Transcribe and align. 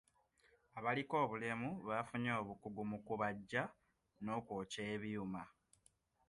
Abaliko 0.77 1.13
obulemu 1.25 1.69
baafunye 1.87 2.31
obukugu 2.41 2.81
mu 2.91 2.97
kubajja 3.05 3.63
n'okwokya 4.23 4.81
ebyuma. 4.95 5.41